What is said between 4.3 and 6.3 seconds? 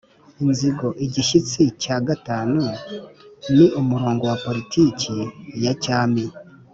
wa politiki ya cyami.